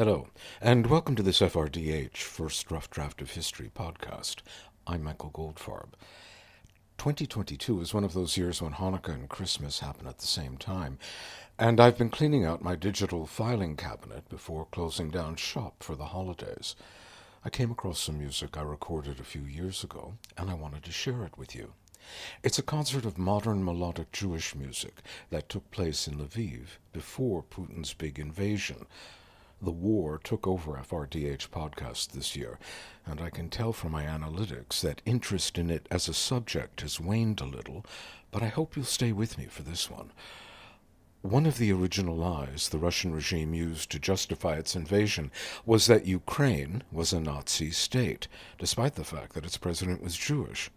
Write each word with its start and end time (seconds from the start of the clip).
Hello, 0.00 0.28
and 0.62 0.86
welcome 0.86 1.14
to 1.14 1.22
this 1.22 1.40
FRDH, 1.40 2.16
First 2.16 2.70
Rough 2.70 2.88
Draft 2.88 3.20
of 3.20 3.32
History 3.32 3.70
podcast. 3.76 4.36
I'm 4.86 5.02
Michael 5.02 5.30
Goldfarb. 5.30 5.88
2022 6.96 7.82
is 7.82 7.92
one 7.92 8.02
of 8.02 8.14
those 8.14 8.38
years 8.38 8.62
when 8.62 8.72
Hanukkah 8.72 9.12
and 9.12 9.28
Christmas 9.28 9.80
happen 9.80 10.06
at 10.06 10.16
the 10.16 10.26
same 10.26 10.56
time, 10.56 10.98
and 11.58 11.78
I've 11.78 11.98
been 11.98 12.08
cleaning 12.08 12.46
out 12.46 12.62
my 12.62 12.76
digital 12.76 13.26
filing 13.26 13.76
cabinet 13.76 14.26
before 14.30 14.68
closing 14.72 15.10
down 15.10 15.36
shop 15.36 15.82
for 15.82 15.96
the 15.96 16.06
holidays. 16.06 16.76
I 17.44 17.50
came 17.50 17.70
across 17.70 18.00
some 18.00 18.16
music 18.16 18.56
I 18.56 18.62
recorded 18.62 19.20
a 19.20 19.22
few 19.22 19.42
years 19.42 19.84
ago, 19.84 20.14
and 20.34 20.48
I 20.48 20.54
wanted 20.54 20.82
to 20.84 20.92
share 20.92 21.24
it 21.26 21.36
with 21.36 21.54
you. 21.54 21.74
It's 22.42 22.58
a 22.58 22.62
concert 22.62 23.04
of 23.04 23.18
modern 23.18 23.62
melodic 23.62 24.12
Jewish 24.12 24.54
music 24.54 25.02
that 25.28 25.50
took 25.50 25.70
place 25.70 26.08
in 26.08 26.16
Lviv 26.16 26.78
before 26.94 27.42
Putin's 27.42 27.92
big 27.92 28.18
invasion 28.18 28.86
the 29.62 29.70
war 29.70 30.18
took 30.22 30.46
over 30.46 30.72
FRDH 30.72 31.48
podcast 31.50 32.12
this 32.12 32.34
year, 32.34 32.58
and 33.04 33.20
I 33.20 33.30
can 33.30 33.50
tell 33.50 33.72
from 33.72 33.92
my 33.92 34.04
analytics 34.04 34.80
that 34.80 35.02
interest 35.04 35.58
in 35.58 35.70
it 35.70 35.86
as 35.90 36.08
a 36.08 36.14
subject 36.14 36.80
has 36.80 36.98
waned 36.98 37.40
a 37.40 37.44
little, 37.44 37.84
but 38.30 38.42
I 38.42 38.48
hope 38.48 38.74
you'll 38.74 38.84
stay 38.86 39.12
with 39.12 39.36
me 39.36 39.44
for 39.46 39.62
this 39.62 39.90
one. 39.90 40.12
One 41.22 41.44
of 41.44 41.58
the 41.58 41.70
original 41.72 42.16
lies 42.16 42.70
the 42.70 42.78
Russian 42.78 43.12
regime 43.12 43.52
used 43.52 43.90
to 43.90 43.98
justify 43.98 44.56
its 44.56 44.74
invasion 44.74 45.30
was 45.66 45.86
that 45.86 46.06
Ukraine 46.06 46.82
was 46.90 47.12
a 47.12 47.20
Nazi 47.20 47.70
state, 47.70 48.26
despite 48.58 48.94
the 48.94 49.04
fact 49.04 49.34
that 49.34 49.44
its 49.44 49.58
president 49.58 50.02
was 50.02 50.16
Jewish. 50.16 50.70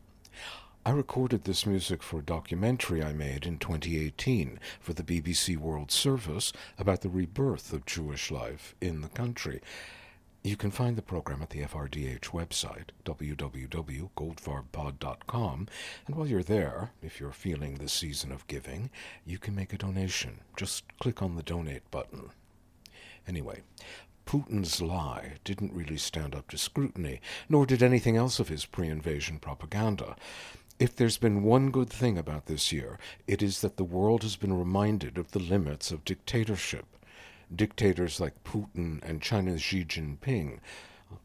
I 0.85 0.91
recorded 0.91 1.45
this 1.45 1.65
music 1.65 2.03
for 2.03 2.19
a 2.19 2.23
documentary 2.23 3.01
I 3.01 3.13
made 3.13 3.45
in 3.45 3.57
2018 3.57 4.59
for 4.81 4.91
the 4.91 5.01
BBC 5.01 5.55
World 5.55 5.91
Service 5.91 6.51
about 6.77 6.99
the 6.99 7.07
rebirth 7.07 7.71
of 7.71 7.85
Jewish 7.85 8.29
life 8.29 8.75
in 8.81 8.99
the 8.99 9.07
country. 9.07 9.61
You 10.43 10.57
can 10.57 10.71
find 10.71 10.97
the 10.97 11.01
program 11.01 11.41
at 11.41 11.51
the 11.51 11.61
FRDH 11.61 12.31
website, 12.31 12.89
www.goldfarbpod.com, 13.05 15.67
and 16.05 16.15
while 16.17 16.27
you're 16.27 16.43
there, 16.43 16.91
if 17.01 17.17
you're 17.17 17.31
feeling 17.31 17.75
the 17.75 17.87
season 17.87 18.33
of 18.33 18.45
giving, 18.47 18.89
you 19.25 19.39
can 19.39 19.55
make 19.55 19.71
a 19.71 19.77
donation. 19.77 20.41
Just 20.57 20.83
click 20.99 21.21
on 21.21 21.37
the 21.37 21.43
donate 21.43 21.89
button. 21.91 22.31
Anyway, 23.25 23.61
Putin's 24.25 24.81
lie 24.81 25.33
didn't 25.43 25.73
really 25.73 25.97
stand 25.97 26.35
up 26.35 26.49
to 26.49 26.57
scrutiny, 26.57 27.21
nor 27.47 27.65
did 27.65 27.83
anything 27.83 28.17
else 28.17 28.39
of 28.39 28.49
his 28.49 28.65
pre 28.65 28.87
invasion 28.87 29.39
propaganda. 29.39 30.15
If 30.79 30.95
there's 30.95 31.17
been 31.17 31.43
one 31.43 31.69
good 31.69 31.89
thing 31.89 32.17
about 32.17 32.47
this 32.47 32.71
year, 32.71 32.97
it 33.27 33.43
is 33.43 33.61
that 33.61 33.77
the 33.77 33.83
world 33.83 34.23
has 34.23 34.35
been 34.35 34.57
reminded 34.57 35.19
of 35.19 35.31
the 35.31 35.39
limits 35.39 35.91
of 35.91 36.03
dictatorship. 36.03 36.85
Dictators 37.55 38.19
like 38.19 38.43
Putin 38.43 38.99
and 39.03 39.21
China's 39.21 39.61
Xi 39.61 39.85
Jinping. 39.85 40.59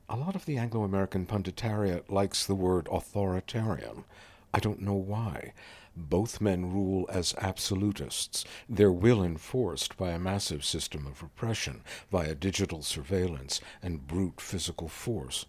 A 0.09 0.17
lot 0.17 0.37
of 0.37 0.45
the 0.45 0.59
Anglo 0.59 0.85
American 0.85 1.25
punditariat 1.25 2.11
likes 2.11 2.45
the 2.45 2.55
word 2.55 2.89
authoritarian. 2.93 4.05
I 4.53 4.59
don't 4.61 4.83
know 4.83 4.95
why. 4.95 5.55
Both 5.97 6.43
men 6.43 6.71
rule 6.71 7.07
as 7.09 7.35
absolutists, 7.39 8.45
their 8.69 8.93
will 8.93 9.25
enforced 9.25 9.97
by 9.97 10.11
a 10.11 10.19
massive 10.19 10.63
system 10.63 11.07
of 11.07 11.23
repression, 11.23 11.81
via 12.11 12.35
digital 12.35 12.83
surveillance 12.83 13.63
and 13.83 14.07
brute 14.07 14.43
physical 14.43 14.89
force. 14.89 15.47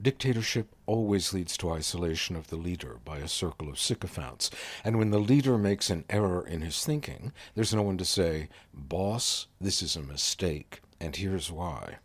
Dictatorship 0.00 0.74
always 0.84 1.32
leads 1.32 1.56
to 1.56 1.70
isolation 1.70 2.36
of 2.36 2.48
the 2.48 2.56
leader 2.56 2.98
by 3.04 3.18
a 3.18 3.28
circle 3.28 3.68
of 3.68 3.78
sycophants, 3.78 4.50
and 4.84 4.98
when 4.98 5.10
the 5.10 5.18
leader 5.18 5.56
makes 5.56 5.88
an 5.88 6.04
error 6.10 6.46
in 6.46 6.60
his 6.60 6.84
thinking, 6.84 7.32
there's 7.54 7.74
no 7.74 7.82
one 7.82 7.96
to 7.98 8.04
say, 8.04 8.48
Boss, 8.74 9.46
this 9.58 9.82
is 9.82 9.96
a 9.96 10.02
mistake, 10.02 10.82
and 11.00 11.16
here's 11.16 11.50
why. 11.50 11.96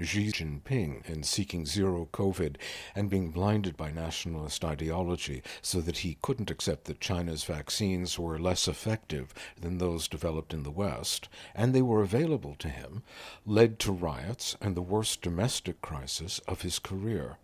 Xi 0.00 0.32
Jinping 0.32 1.08
in 1.08 1.22
seeking 1.22 1.64
zero 1.64 2.08
COVID 2.12 2.56
and 2.96 3.08
being 3.08 3.30
blinded 3.30 3.76
by 3.76 3.92
nationalist 3.92 4.64
ideology 4.64 5.40
so 5.62 5.80
that 5.80 5.98
he 5.98 6.18
couldn't 6.20 6.50
accept 6.50 6.86
that 6.86 7.00
China's 7.00 7.44
vaccines 7.44 8.18
were 8.18 8.38
less 8.40 8.66
effective 8.66 9.32
than 9.60 9.78
those 9.78 10.08
developed 10.08 10.52
in 10.52 10.64
the 10.64 10.72
West, 10.72 11.28
and 11.54 11.72
they 11.72 11.82
were 11.82 12.02
available 12.02 12.56
to 12.56 12.68
him, 12.68 13.04
led 13.46 13.78
to 13.78 13.92
riots 13.92 14.56
and 14.60 14.76
the 14.76 14.82
worst 14.82 15.22
domestic 15.22 15.80
crisis 15.80 16.40
of 16.48 16.62
his 16.62 16.80
career. 16.80 17.38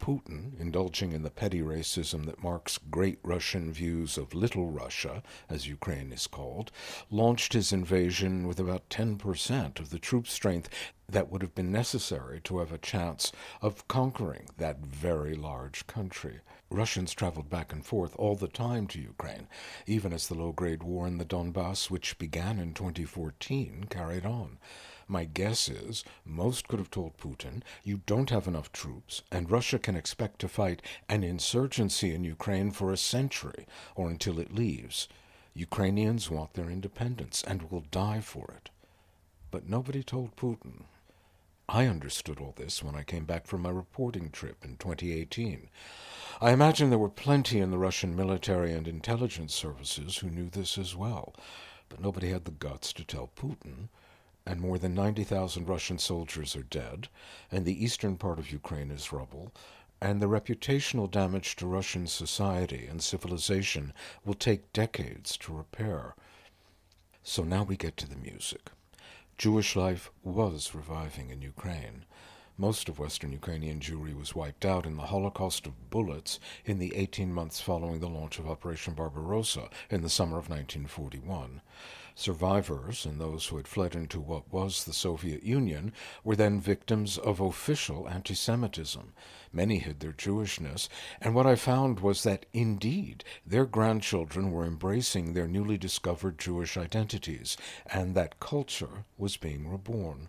Putin, 0.00 0.58
indulging 0.58 1.12
in 1.12 1.22
the 1.22 1.30
petty 1.30 1.60
racism 1.60 2.24
that 2.24 2.42
marks 2.42 2.78
great 2.78 3.18
Russian 3.22 3.72
views 3.72 4.16
of 4.16 4.32
Little 4.32 4.70
Russia, 4.70 5.22
as 5.50 5.66
Ukraine 5.66 6.12
is 6.12 6.28
called, 6.28 6.70
launched 7.10 7.52
his 7.52 7.72
invasion 7.72 8.46
with 8.46 8.60
about 8.60 8.88
10% 8.88 9.80
of 9.80 9.90
the 9.90 9.98
troop 9.98 10.28
strength 10.28 10.70
that 11.10 11.30
would 11.30 11.40
have 11.40 11.54
been 11.54 11.72
necessary 11.72 12.38
to 12.44 12.58
have 12.58 12.70
a 12.70 12.78
chance 12.78 13.32
of 13.62 13.88
conquering 13.88 14.46
that 14.58 14.80
very 14.80 15.34
large 15.34 15.86
country. 15.86 16.40
Russians 16.70 17.14
traveled 17.14 17.48
back 17.48 17.72
and 17.72 17.84
forth 17.84 18.14
all 18.16 18.36
the 18.36 18.46
time 18.46 18.86
to 18.88 19.00
Ukraine, 19.00 19.48
even 19.86 20.12
as 20.12 20.28
the 20.28 20.34
low 20.34 20.52
grade 20.52 20.82
war 20.82 21.06
in 21.06 21.16
the 21.16 21.24
Donbass, 21.24 21.90
which 21.90 22.18
began 22.18 22.58
in 22.58 22.74
2014, 22.74 23.86
carried 23.88 24.26
on. 24.26 24.58
My 25.06 25.24
guess 25.24 25.70
is 25.70 26.04
most 26.26 26.68
could 26.68 26.78
have 26.78 26.90
told 26.90 27.16
Putin, 27.16 27.62
you 27.82 28.02
don't 28.04 28.28
have 28.28 28.46
enough 28.46 28.70
troops, 28.70 29.22
and 29.32 29.50
Russia 29.50 29.78
can 29.78 29.96
expect 29.96 30.38
to 30.40 30.48
fight 30.48 30.82
an 31.08 31.24
insurgency 31.24 32.14
in 32.14 32.22
Ukraine 32.22 32.70
for 32.70 32.92
a 32.92 32.98
century 32.98 33.66
or 33.94 34.10
until 34.10 34.38
it 34.38 34.54
leaves. 34.54 35.08
Ukrainians 35.54 36.30
want 36.30 36.52
their 36.52 36.68
independence 36.68 37.42
and 37.42 37.70
will 37.70 37.84
die 37.90 38.20
for 38.20 38.52
it. 38.54 38.68
But 39.50 39.66
nobody 39.66 40.02
told 40.02 40.36
Putin. 40.36 40.82
I 41.68 41.86
understood 41.86 42.40
all 42.40 42.54
this 42.56 42.82
when 42.82 42.94
I 42.94 43.02
came 43.02 43.26
back 43.26 43.46
from 43.46 43.60
my 43.62 43.70
reporting 43.70 44.30
trip 44.30 44.64
in 44.64 44.76
2018. 44.78 45.68
I 46.40 46.52
imagine 46.52 46.88
there 46.88 46.98
were 46.98 47.10
plenty 47.10 47.60
in 47.60 47.70
the 47.70 47.78
Russian 47.78 48.16
military 48.16 48.72
and 48.72 48.88
intelligence 48.88 49.54
services 49.54 50.16
who 50.16 50.30
knew 50.30 50.48
this 50.48 50.78
as 50.78 50.96
well, 50.96 51.34
but 51.90 52.00
nobody 52.00 52.30
had 52.30 52.46
the 52.46 52.52
guts 52.52 52.92
to 52.94 53.04
tell 53.04 53.30
Putin 53.36 53.88
and 54.46 54.62
more 54.62 54.78
than 54.78 54.94
90,000 54.94 55.68
Russian 55.68 55.98
soldiers 55.98 56.56
are 56.56 56.62
dead, 56.62 57.08
and 57.52 57.66
the 57.66 57.84
eastern 57.84 58.16
part 58.16 58.38
of 58.38 58.50
Ukraine 58.50 58.90
is 58.90 59.12
rubble, 59.12 59.52
and 60.00 60.22
the 60.22 60.26
reputational 60.26 61.10
damage 61.10 61.54
to 61.56 61.66
Russian 61.66 62.06
society 62.06 62.86
and 62.86 63.02
civilization 63.02 63.92
will 64.24 64.32
take 64.32 64.72
decades 64.72 65.36
to 65.36 65.52
repair. 65.52 66.14
So 67.22 67.42
now 67.44 67.62
we 67.62 67.76
get 67.76 67.98
to 67.98 68.08
the 68.08 68.16
music. 68.16 68.70
Jewish 69.38 69.76
life 69.76 70.10
was 70.24 70.74
reviving 70.74 71.30
in 71.30 71.42
Ukraine. 71.42 72.04
Most 72.60 72.88
of 72.88 72.98
Western 72.98 73.30
Ukrainian 73.30 73.78
Jewry 73.78 74.18
was 74.18 74.34
wiped 74.34 74.64
out 74.64 74.84
in 74.84 74.96
the 74.96 75.06
Holocaust 75.06 75.64
of 75.64 75.90
bullets 75.90 76.40
in 76.64 76.80
the 76.80 76.92
18 76.96 77.32
months 77.32 77.60
following 77.60 78.00
the 78.00 78.08
launch 78.08 78.40
of 78.40 78.50
Operation 78.50 78.94
Barbarossa 78.94 79.70
in 79.90 80.02
the 80.02 80.10
summer 80.10 80.38
of 80.38 80.50
1941. 80.50 81.60
Survivors 82.16 83.06
and 83.06 83.20
those 83.20 83.46
who 83.46 83.58
had 83.58 83.68
fled 83.68 83.94
into 83.94 84.18
what 84.18 84.52
was 84.52 84.82
the 84.82 84.92
Soviet 84.92 85.44
Union 85.44 85.92
were 86.24 86.34
then 86.34 86.60
victims 86.60 87.16
of 87.16 87.38
official 87.38 88.08
anti 88.08 88.34
Semitism. 88.34 89.12
Many 89.52 89.78
hid 89.78 90.00
their 90.00 90.12
Jewishness, 90.12 90.88
and 91.20 91.36
what 91.36 91.46
I 91.46 91.54
found 91.54 92.00
was 92.00 92.24
that 92.24 92.44
indeed 92.52 93.22
their 93.46 93.66
grandchildren 93.66 94.50
were 94.50 94.66
embracing 94.66 95.32
their 95.32 95.46
newly 95.46 95.78
discovered 95.78 96.40
Jewish 96.40 96.76
identities, 96.76 97.56
and 97.86 98.16
that 98.16 98.40
culture 98.40 99.04
was 99.16 99.36
being 99.36 99.70
reborn. 99.70 100.28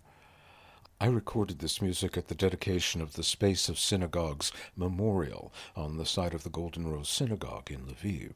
I 1.01 1.05
recorded 1.05 1.59
this 1.59 1.81
music 1.81 2.17
at 2.17 2.27
the 2.27 2.35
dedication 2.35 2.99
of 2.99 3.13
the 3.13 3.23
Space 3.23 3.69
of 3.69 3.79
Synagogues 3.79 4.51
memorial 4.75 5.53
on 5.73 5.95
the 5.95 6.05
site 6.05 6.33
of 6.33 6.43
the 6.43 6.49
Golden 6.49 6.85
Rose 6.85 7.07
Synagogue 7.07 7.71
in 7.71 7.85
Lviv. 7.85 8.33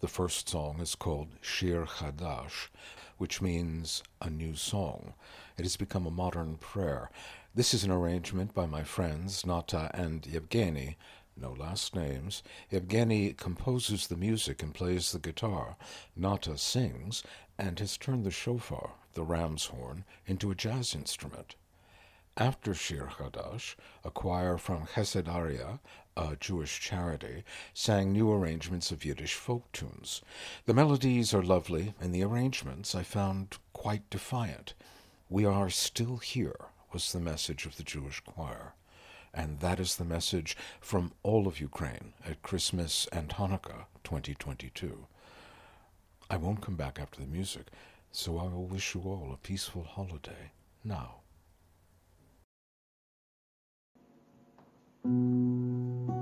The 0.00 0.08
first 0.08 0.48
song 0.48 0.80
is 0.80 0.94
called 0.94 1.28
Shir 1.42 1.84
Chadash, 1.84 2.68
which 3.18 3.42
means 3.42 4.02
a 4.22 4.30
new 4.30 4.56
song. 4.56 5.12
It 5.58 5.64
has 5.64 5.76
become 5.76 6.06
a 6.06 6.10
modern 6.10 6.56
prayer. 6.56 7.10
This 7.54 7.74
is 7.74 7.84
an 7.84 7.90
arrangement 7.90 8.54
by 8.54 8.64
my 8.64 8.82
friends 8.82 9.44
Nata 9.44 9.90
and 9.92 10.26
Yevgeny, 10.26 10.96
no 11.36 11.52
last 11.52 11.94
names. 11.94 12.42
Yevgeny 12.70 13.34
composes 13.34 14.06
the 14.06 14.16
music 14.16 14.62
and 14.62 14.72
plays 14.72 15.12
the 15.12 15.18
guitar. 15.18 15.76
Nata 16.16 16.56
sings 16.56 17.22
and 17.58 17.78
has 17.78 17.98
turned 17.98 18.24
the 18.24 18.30
shofar, 18.30 18.92
the 19.12 19.22
ram's 19.22 19.66
horn, 19.66 20.06
into 20.26 20.50
a 20.50 20.54
jazz 20.54 20.94
instrument 20.94 21.56
after 22.40 22.72
Shir 22.72 23.06
Hadash, 23.18 23.76
a 24.02 24.10
choir 24.10 24.56
from 24.56 24.86
Chesed 24.86 25.28
Arya, 25.28 25.78
a 26.16 26.36
Jewish 26.36 26.80
charity, 26.80 27.44
sang 27.74 28.12
new 28.12 28.32
arrangements 28.32 28.90
of 28.90 29.04
Yiddish 29.04 29.34
folk 29.34 29.70
tunes. 29.72 30.22
The 30.64 30.72
melodies 30.72 31.34
are 31.34 31.42
lovely, 31.42 31.92
and 32.00 32.14
the 32.14 32.22
arrangements 32.22 32.94
I 32.94 33.02
found 33.02 33.58
quite 33.74 34.08
defiant. 34.08 34.72
We 35.28 35.44
are 35.44 35.68
still 35.68 36.16
here, 36.16 36.56
was 36.94 37.12
the 37.12 37.20
message 37.20 37.66
of 37.66 37.76
the 37.76 37.82
Jewish 37.82 38.20
choir. 38.20 38.72
And 39.34 39.60
that 39.60 39.78
is 39.78 39.96
the 39.96 40.04
message 40.06 40.56
from 40.80 41.12
all 41.22 41.46
of 41.46 41.60
Ukraine 41.60 42.14
at 42.26 42.40
Christmas 42.40 43.06
and 43.12 43.28
Hanukkah 43.28 43.84
2022. 44.02 45.06
I 46.30 46.38
won't 46.38 46.62
come 46.62 46.76
back 46.76 46.98
after 46.98 47.20
the 47.20 47.26
music, 47.26 47.66
so 48.12 48.38
I 48.38 48.44
will 48.44 48.64
wish 48.64 48.94
you 48.94 49.02
all 49.02 49.30
a 49.30 49.36
peaceful 49.36 49.84
holiday 49.84 50.52
now. 50.82 51.19
Thank 55.02 56.10
you. 56.10 56.19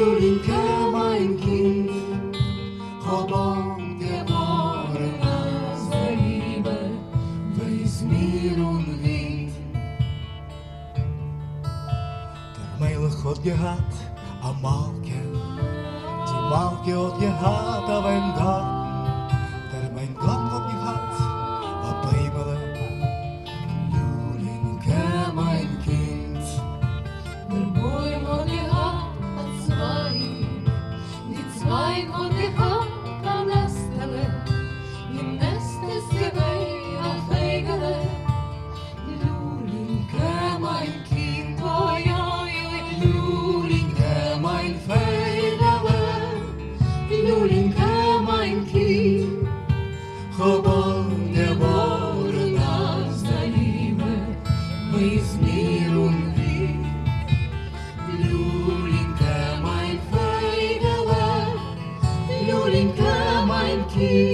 Юріньке 0.00 0.88
маленький, 0.92 1.90
хобонке 3.00 4.24
море 4.28 5.10
нас 5.24 5.80
зарібе, 5.90 6.90
весь 7.56 8.02
мір 8.02 8.66
он 8.66 8.84
він. 9.02 9.52
Термейлих 12.56 13.26
одягат, 13.26 13.92
а 14.42 14.52
малке, 14.52 15.22
ті 16.26 16.34
от 16.94 17.14
одягата 17.14 18.00
венгат, 18.00 18.81
Kind, 62.72 62.96
geboren, 62.96 64.31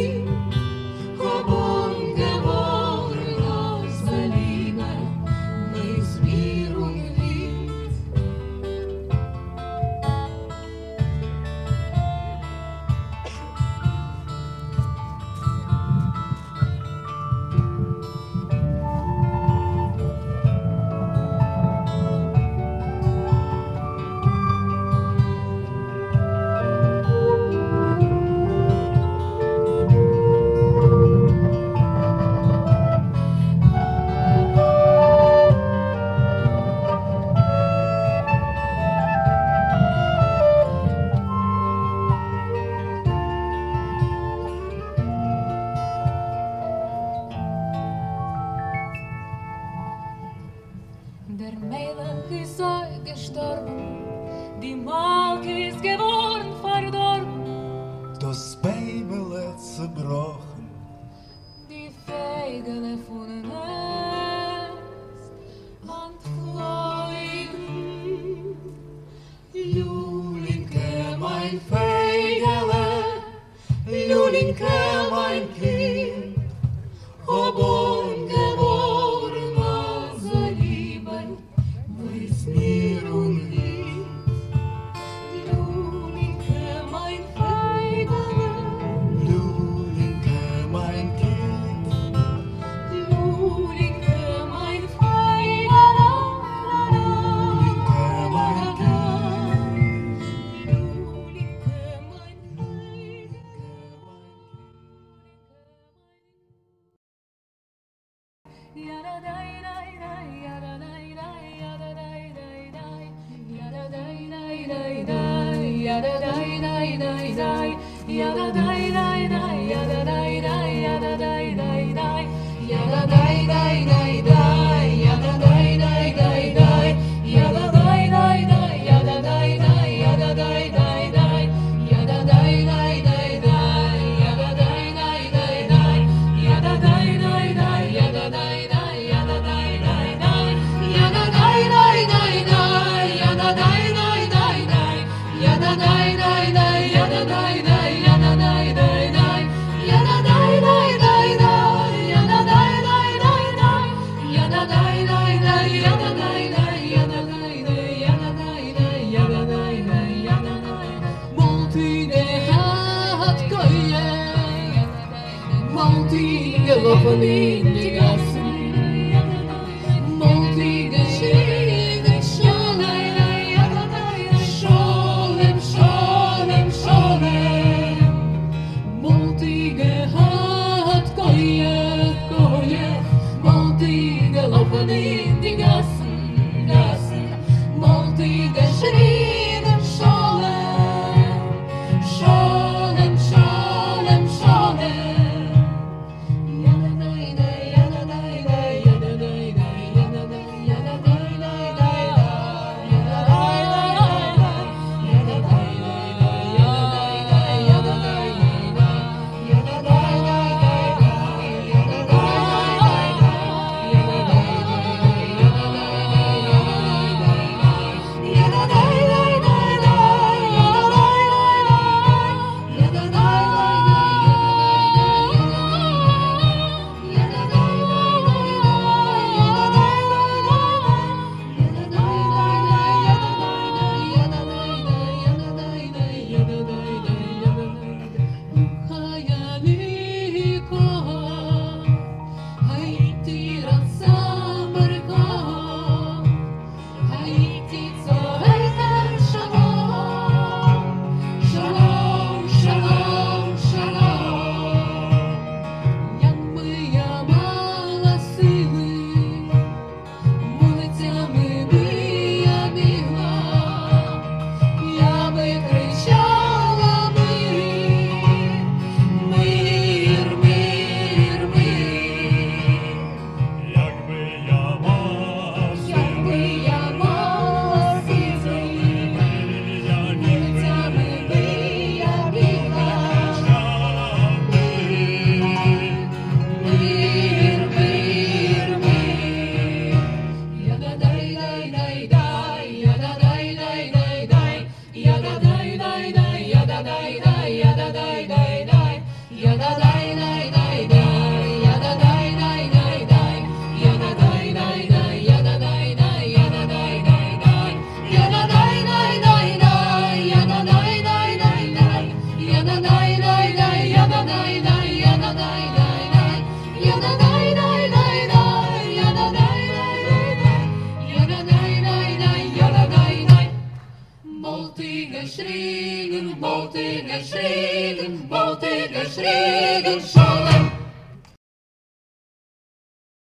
Gelaufen 118.52 119.08